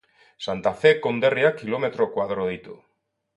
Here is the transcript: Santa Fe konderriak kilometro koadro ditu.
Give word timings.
Santa 0.45 0.71
Fe 0.83 0.93
konderriak 1.03 1.53
kilometro 1.61 2.09
koadro 2.17 2.49
ditu. 2.53 2.81